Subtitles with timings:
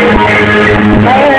[0.00, 1.29] Hey!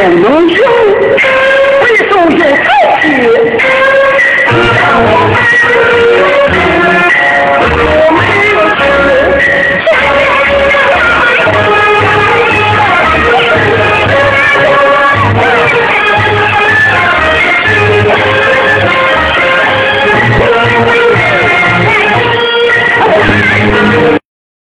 [0.00, 0.59] Fernandes